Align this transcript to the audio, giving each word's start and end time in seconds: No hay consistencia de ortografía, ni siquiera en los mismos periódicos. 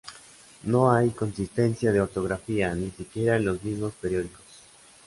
No 0.63 0.91
hay 0.91 1.11
consistencia 1.11 1.91
de 1.91 2.01
ortografía, 2.01 2.73
ni 2.73 2.89
siquiera 2.89 3.35
en 3.37 3.45
los 3.45 3.63
mismos 3.63 3.93
periódicos. 4.01 4.41